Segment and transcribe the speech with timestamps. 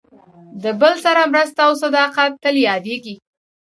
[0.63, 3.15] د بل سره مرسته او صداقت تل یادېږي.